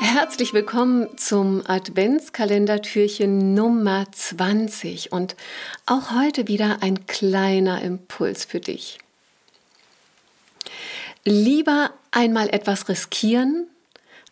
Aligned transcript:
Herzlich 0.00 0.54
willkommen 0.54 1.18
zum 1.18 1.62
Adventskalendertürchen 1.66 3.54
Nummer 3.54 4.06
20 4.12 5.10
und 5.10 5.34
auch 5.86 6.12
heute 6.12 6.46
wieder 6.46 6.82
ein 6.82 7.06
kleiner 7.06 7.82
Impuls 7.82 8.44
für 8.44 8.60
dich. 8.60 8.98
Lieber 11.24 11.92
einmal 12.12 12.48
etwas 12.50 12.88
riskieren, 12.88 13.66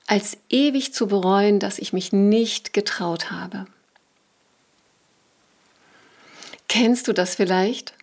als 0.07 0.39
ewig 0.51 0.95
zu 0.95 1.09
bereuen, 1.09 1.59
dass 1.59 1.81
ich 1.81 1.93
mich 1.93 2.13
nicht 2.13 2.73
getraut 2.73 3.33
habe. 3.33 3.67
Kennst 6.69 7.09
du 7.09 7.13
das 7.13 7.35
vielleicht? 7.35 7.96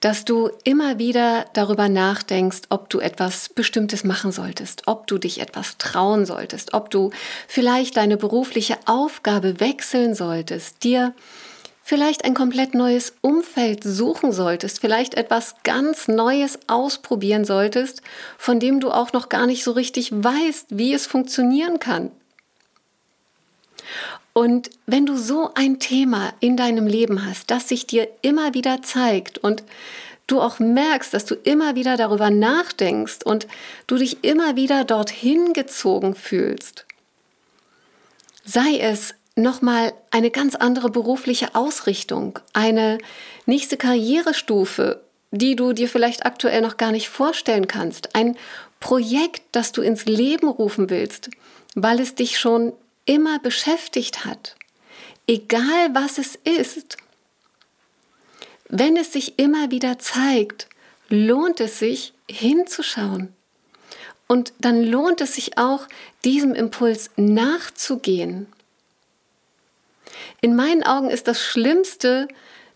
Dass 0.00 0.24
du 0.24 0.50
immer 0.64 0.98
wieder 0.98 1.46
darüber 1.52 1.88
nachdenkst, 1.88 2.62
ob 2.68 2.88
du 2.90 3.00
etwas 3.00 3.48
Bestimmtes 3.48 4.04
machen 4.04 4.32
solltest, 4.32 4.82
ob 4.86 5.06
du 5.06 5.18
dich 5.18 5.40
etwas 5.40 5.78
trauen 5.78 6.26
solltest, 6.26 6.74
ob 6.74 6.90
du 6.90 7.10
vielleicht 7.48 7.96
deine 7.96 8.16
berufliche 8.16 8.78
Aufgabe 8.86 9.60
wechseln 9.60 10.14
solltest, 10.14 10.84
dir 10.84 11.14
vielleicht 11.82 12.24
ein 12.24 12.34
komplett 12.34 12.74
neues 12.74 13.14
Umfeld 13.20 13.84
suchen 13.84 14.32
solltest, 14.32 14.80
vielleicht 14.80 15.14
etwas 15.14 15.54
ganz 15.62 16.08
Neues 16.08 16.58
ausprobieren 16.66 17.44
solltest, 17.44 18.02
von 18.38 18.58
dem 18.58 18.80
du 18.80 18.90
auch 18.90 19.12
noch 19.12 19.28
gar 19.28 19.46
nicht 19.46 19.62
so 19.62 19.70
richtig 19.70 20.10
weißt, 20.12 20.66
wie 20.70 20.92
es 20.92 21.06
funktionieren 21.06 21.78
kann. 21.78 22.10
Und 24.36 24.68
wenn 24.84 25.06
du 25.06 25.16
so 25.16 25.52
ein 25.54 25.78
Thema 25.78 26.34
in 26.40 26.58
deinem 26.58 26.86
Leben 26.86 27.24
hast, 27.24 27.50
das 27.50 27.70
sich 27.70 27.86
dir 27.86 28.06
immer 28.20 28.52
wieder 28.52 28.82
zeigt 28.82 29.38
und 29.38 29.64
du 30.26 30.42
auch 30.42 30.58
merkst, 30.58 31.14
dass 31.14 31.24
du 31.24 31.34
immer 31.36 31.74
wieder 31.74 31.96
darüber 31.96 32.28
nachdenkst 32.28 33.24
und 33.24 33.46
du 33.86 33.96
dich 33.96 34.24
immer 34.24 34.54
wieder 34.54 34.84
dorthin 34.84 35.54
gezogen 35.54 36.14
fühlst, 36.14 36.84
sei 38.44 38.76
es 38.78 39.14
nochmal 39.36 39.94
eine 40.10 40.30
ganz 40.30 40.54
andere 40.54 40.90
berufliche 40.90 41.54
Ausrichtung, 41.54 42.38
eine 42.52 42.98
nächste 43.46 43.78
Karrierestufe, 43.78 45.00
die 45.30 45.56
du 45.56 45.72
dir 45.72 45.88
vielleicht 45.88 46.26
aktuell 46.26 46.60
noch 46.60 46.76
gar 46.76 46.92
nicht 46.92 47.08
vorstellen 47.08 47.68
kannst, 47.68 48.14
ein 48.14 48.36
Projekt, 48.80 49.40
das 49.52 49.72
du 49.72 49.80
ins 49.80 50.04
Leben 50.04 50.48
rufen 50.48 50.90
willst, 50.90 51.30
weil 51.74 52.00
es 52.00 52.14
dich 52.14 52.38
schon 52.38 52.74
immer 53.06 53.38
beschäftigt 53.38 54.24
hat, 54.24 54.56
egal 55.26 55.94
was 55.94 56.18
es 56.18 56.36
ist, 56.36 56.96
wenn 58.68 58.96
es 58.96 59.12
sich 59.12 59.38
immer 59.38 59.70
wieder 59.70 59.98
zeigt, 59.98 60.68
lohnt 61.08 61.60
es 61.60 61.78
sich 61.78 62.12
hinzuschauen. 62.28 63.32
Und 64.28 64.52
dann 64.58 64.82
lohnt 64.82 65.20
es 65.20 65.36
sich 65.36 65.56
auch, 65.56 65.86
diesem 66.24 66.54
Impuls 66.54 67.10
nachzugehen. 67.16 68.48
In 70.40 70.56
meinen 70.56 70.82
Augen 70.82 71.10
ist 71.10 71.28
das 71.28 71.40
Schlimmste, 71.40 72.26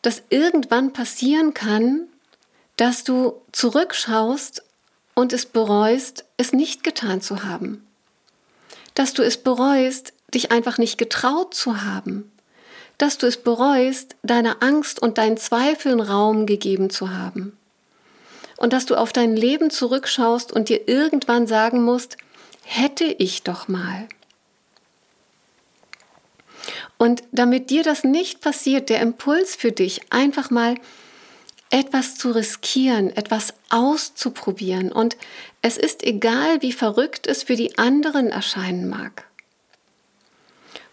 das 0.03 0.23
irgendwann 0.29 0.93
passieren 0.93 1.55
kann, 1.55 2.07
dass 2.77 3.05
du 3.05 3.35
zurückschaust 3.53 4.63
und 5.15 5.33
es 5.33 5.45
bereust, 5.45 6.25
es 6.37 6.53
nicht 6.53 6.85
getan 6.85 7.21
zu 7.21 7.45
haben. 7.45 7.87
Dass 8.95 9.13
du 9.13 9.23
es 9.23 9.37
bereust, 9.43 10.13
dich 10.35 10.51
einfach 10.51 10.79
nicht 10.79 10.99
getraut 10.99 11.55
zu 11.55 11.83
haben, 11.83 12.31
dass 12.99 13.19
du 13.19 13.27
es 13.27 13.37
bereust, 13.37 14.17
deiner 14.23 14.63
Angst 14.63 15.01
und 15.01 15.19
deinen 15.19 15.37
Zweifeln 15.37 16.01
Raum 16.01 16.47
gegeben 16.47 16.91
zu 16.91 17.11
haben. 17.11 17.57
Und 18.57 18.73
dass 18.75 18.85
du 18.85 18.95
auf 18.95 19.13
dein 19.13 19.37
Leben 19.37 19.71
zurückschaust 19.71 20.53
und 20.53 20.69
dir 20.69 20.87
irgendwann 20.87 21.47
sagen 21.47 21.83
musst, 21.83 22.19
hätte 22.63 23.05
ich 23.05 23.43
doch 23.43 23.69
mal. 23.69 24.07
Und 26.99 27.23
damit 27.33 27.71
dir 27.71 27.83
das 27.83 28.05
nicht 28.05 28.43
passiert, 28.43 28.91
der 28.91 29.01
Impuls 29.01 29.57
für 29.57 29.73
dich, 29.73 30.03
einfach 30.13 30.51
mal 30.51 30.75
etwas 31.71 32.17
zu 32.17 32.33
riskieren, 32.33 33.17
etwas 33.17 33.55
auszuprobieren. 33.71 34.93
Und 34.93 35.17
es 35.63 35.79
ist 35.79 36.03
egal, 36.03 36.61
wie 36.61 36.73
verrückt 36.73 37.27
es 37.27 37.45
für 37.45 37.57
die 37.57 37.79
anderen 37.79 38.29
erscheinen 38.29 38.89
mag. 38.89 39.30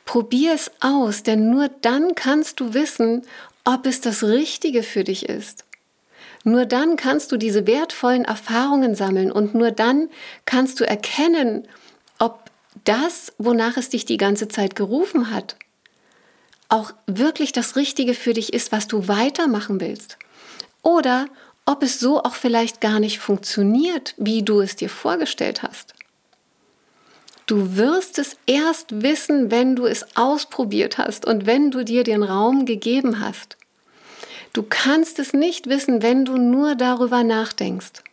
Probier 0.07 0.53
es 0.53 0.71
aus, 0.79 1.21
denn 1.23 1.49
nur 1.49 1.67
dann 1.67 2.15
kannst 2.15 2.61
du 2.61 2.73
wissen, 2.73 3.23
ob 3.65 3.85
es 3.85 3.99
das 3.99 4.23
Richtige 4.23 4.81
für 4.81 5.03
dich 5.03 5.27
ist. 5.27 5.65
Nur 6.45 6.65
dann 6.65 6.95
kannst 6.95 7.33
du 7.33 7.37
diese 7.37 7.67
wertvollen 7.67 8.23
Erfahrungen 8.23 8.95
sammeln 8.95 9.33
und 9.33 9.53
nur 9.53 9.71
dann 9.71 10.09
kannst 10.45 10.79
du 10.79 10.87
erkennen, 10.87 11.67
ob 12.19 12.49
das, 12.85 13.33
wonach 13.37 13.75
es 13.75 13.89
dich 13.89 14.05
die 14.05 14.15
ganze 14.15 14.47
Zeit 14.47 14.77
gerufen 14.77 15.29
hat, 15.29 15.57
auch 16.69 16.93
wirklich 17.05 17.51
das 17.51 17.75
Richtige 17.75 18.13
für 18.13 18.33
dich 18.33 18.53
ist, 18.53 18.71
was 18.71 18.87
du 18.87 19.09
weitermachen 19.09 19.81
willst. 19.81 20.17
Oder 20.83 21.27
ob 21.65 21.83
es 21.83 21.99
so 21.99 22.23
auch 22.23 22.35
vielleicht 22.35 22.79
gar 22.79 23.01
nicht 23.01 23.19
funktioniert, 23.19 24.13
wie 24.15 24.41
du 24.41 24.61
es 24.61 24.77
dir 24.77 24.89
vorgestellt 24.89 25.63
hast. 25.63 25.96
Du 27.47 27.77
wirst 27.77 28.19
es 28.19 28.35
erst 28.45 29.01
wissen, 29.01 29.51
wenn 29.51 29.77
du 29.77 29.85
es 29.85 30.17
ausprobiert 30.17 30.97
hast 30.97 31.25
und 31.25 31.45
wenn 31.45 31.71
du 31.71 31.85
dir 31.85 32.03
den 32.03 32.21
Raum 32.21 32.65
gegeben 32.65 33.21
hast. 33.21 33.55
Du 34.51 34.63
kannst 34.63 35.17
es 35.17 35.31
nicht 35.31 35.67
wissen, 35.67 36.01
wenn 36.01 36.25
du 36.25 36.35
nur 36.37 36.75
darüber 36.75 37.23
nachdenkst. 37.23 38.03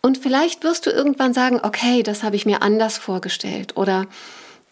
Und 0.00 0.16
vielleicht 0.16 0.64
wirst 0.64 0.86
du 0.86 0.90
irgendwann 0.90 1.34
sagen, 1.34 1.60
okay, 1.62 2.02
das 2.02 2.22
habe 2.22 2.36
ich 2.36 2.46
mir 2.46 2.62
anders 2.62 2.96
vorgestellt 2.96 3.76
oder 3.76 4.06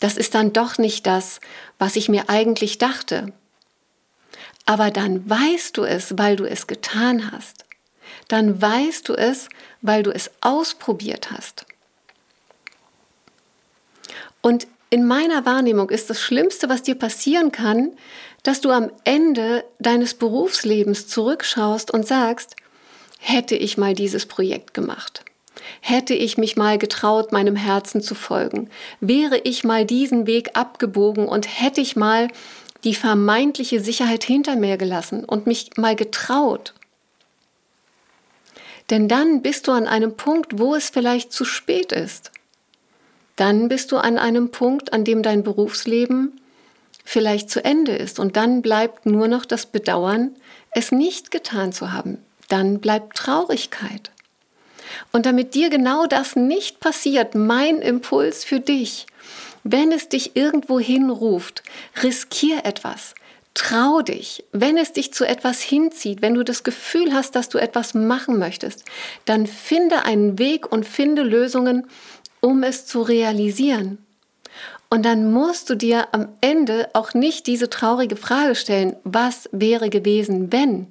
das 0.00 0.16
ist 0.16 0.34
dann 0.34 0.54
doch 0.54 0.78
nicht 0.78 1.06
das, 1.06 1.40
was 1.78 1.96
ich 1.96 2.08
mir 2.08 2.30
eigentlich 2.30 2.78
dachte. 2.78 3.32
Aber 4.64 4.90
dann 4.90 5.28
weißt 5.28 5.76
du 5.76 5.84
es, 5.84 6.16
weil 6.16 6.36
du 6.36 6.44
es 6.44 6.66
getan 6.66 7.30
hast. 7.30 7.66
Dann 8.28 8.62
weißt 8.62 9.06
du 9.06 9.14
es, 9.14 9.50
weil 9.82 10.02
du 10.02 10.12
es 10.12 10.30
ausprobiert 10.40 11.30
hast. 11.30 11.66
Und 14.42 14.66
in 14.90 15.06
meiner 15.06 15.44
Wahrnehmung 15.44 15.90
ist 15.90 16.08
das 16.08 16.20
Schlimmste, 16.20 16.68
was 16.68 16.82
dir 16.82 16.94
passieren 16.94 17.52
kann, 17.52 17.92
dass 18.42 18.60
du 18.60 18.70
am 18.70 18.90
Ende 19.04 19.64
deines 19.78 20.14
Berufslebens 20.14 21.06
zurückschaust 21.08 21.90
und 21.90 22.06
sagst, 22.06 22.56
hätte 23.18 23.54
ich 23.54 23.76
mal 23.76 23.94
dieses 23.94 24.26
Projekt 24.26 24.72
gemacht. 24.72 25.24
Hätte 25.80 26.14
ich 26.14 26.38
mich 26.38 26.56
mal 26.56 26.78
getraut, 26.78 27.32
meinem 27.32 27.56
Herzen 27.56 28.00
zu 28.00 28.14
folgen, 28.14 28.70
wäre 29.00 29.38
ich 29.38 29.64
mal 29.64 29.84
diesen 29.84 30.26
Weg 30.26 30.50
abgebogen 30.54 31.28
und 31.28 31.60
hätte 31.60 31.80
ich 31.80 31.96
mal 31.96 32.28
die 32.84 32.94
vermeintliche 32.94 33.80
Sicherheit 33.80 34.24
hinter 34.24 34.56
mir 34.56 34.76
gelassen 34.78 35.24
und 35.24 35.46
mich 35.46 35.76
mal 35.76 35.96
getraut. 35.96 36.74
Denn 38.88 39.08
dann 39.08 39.42
bist 39.42 39.66
du 39.66 39.72
an 39.72 39.86
einem 39.86 40.16
Punkt, 40.16 40.58
wo 40.58 40.74
es 40.74 40.88
vielleicht 40.88 41.32
zu 41.32 41.44
spät 41.44 41.92
ist 41.92 42.30
dann 43.38 43.68
bist 43.68 43.92
du 43.92 43.98
an 43.98 44.18
einem 44.18 44.50
Punkt, 44.50 44.92
an 44.92 45.04
dem 45.04 45.22
dein 45.22 45.44
Berufsleben 45.44 46.40
vielleicht 47.04 47.50
zu 47.50 47.64
Ende 47.64 47.92
ist 47.92 48.18
und 48.18 48.36
dann 48.36 48.62
bleibt 48.62 49.06
nur 49.06 49.28
noch 49.28 49.46
das 49.46 49.64
Bedauern, 49.64 50.32
es 50.72 50.90
nicht 50.90 51.30
getan 51.30 51.72
zu 51.72 51.92
haben. 51.92 52.18
Dann 52.48 52.80
bleibt 52.80 53.16
Traurigkeit. 53.16 54.10
Und 55.12 55.24
damit 55.24 55.54
dir 55.54 55.70
genau 55.70 56.06
das 56.06 56.34
nicht 56.34 56.80
passiert, 56.80 57.36
mein 57.36 57.80
Impuls 57.80 58.44
für 58.44 58.58
dich, 58.58 59.06
wenn 59.62 59.92
es 59.92 60.08
dich 60.08 60.34
irgendwo 60.34 60.80
hinruft, 60.80 61.62
riskier 62.02 62.64
etwas. 62.64 63.14
Trau 63.54 64.02
dich, 64.02 64.44
wenn 64.52 64.76
es 64.76 64.92
dich 64.92 65.12
zu 65.12 65.24
etwas 65.24 65.60
hinzieht, 65.60 66.22
wenn 66.22 66.34
du 66.34 66.44
das 66.44 66.64
Gefühl 66.64 67.12
hast, 67.12 67.34
dass 67.34 67.48
du 67.48 67.58
etwas 67.58 67.94
machen 67.94 68.38
möchtest, 68.38 68.84
dann 69.24 69.46
finde 69.46 70.04
einen 70.04 70.38
Weg 70.38 70.70
und 70.70 70.86
finde 70.86 71.22
Lösungen, 71.22 71.86
um 72.40 72.62
es 72.62 72.86
zu 72.86 73.02
realisieren. 73.02 73.98
Und 74.90 75.04
dann 75.04 75.32
musst 75.32 75.68
du 75.68 75.74
dir 75.74 76.08
am 76.12 76.28
Ende 76.40 76.88
auch 76.94 77.12
nicht 77.12 77.46
diese 77.46 77.68
traurige 77.68 78.16
Frage 78.16 78.54
stellen, 78.54 78.96
was 79.04 79.48
wäre 79.52 79.90
gewesen, 79.90 80.50
wenn, 80.50 80.86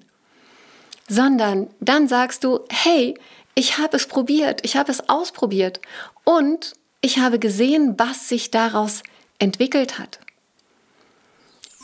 sondern 1.08 1.68
dann 1.80 2.08
sagst 2.08 2.44
du, 2.44 2.60
hey, 2.70 3.16
ich 3.56 3.80
habe 3.80 3.98
es 3.98 4.06
probiert, 4.06 4.62
ich 4.64 4.76
habe 4.76 4.92
es 4.92 5.10
ausprobiert 5.10 5.82
und 6.24 6.74
ich 7.02 7.20
habe 7.20 7.40
gesehen, 7.40 7.96
was 7.98 8.30
sich 8.30 8.52
daraus 8.52 9.02
entwickelt 9.40 9.98
hat. 9.98 10.20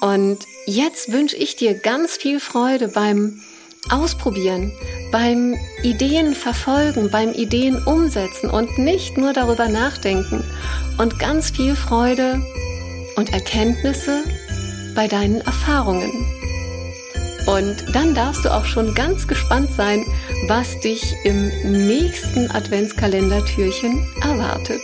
Und 0.01 0.39
jetzt 0.67 1.11
wünsche 1.11 1.37
ich 1.37 1.55
dir 1.55 1.75
ganz 1.79 2.17
viel 2.17 2.39
Freude 2.39 2.89
beim 2.89 3.41
Ausprobieren, 3.89 4.71
beim 5.13 5.55
Ideen 5.83 6.33
verfolgen, 6.33 7.11
beim 7.11 7.33
Ideen 7.33 7.77
umsetzen 7.85 8.49
und 8.49 8.79
nicht 8.79 9.15
nur 9.15 9.31
darüber 9.31 9.69
nachdenken 9.69 10.43
und 10.97 11.19
ganz 11.19 11.51
viel 11.51 11.75
Freude 11.75 12.41
und 13.15 13.31
Erkenntnisse 13.31 14.23
bei 14.95 15.07
deinen 15.07 15.41
Erfahrungen. 15.41 16.11
Und 17.45 17.93
dann 17.93 18.15
darfst 18.15 18.43
du 18.43 18.49
auch 18.49 18.65
schon 18.65 18.95
ganz 18.95 19.27
gespannt 19.27 19.69
sein, 19.77 20.03
was 20.47 20.79
dich 20.79 21.13
im 21.23 21.47
nächsten 21.71 22.49
Adventskalendertürchen 22.49 24.07
erwartet. 24.19 24.81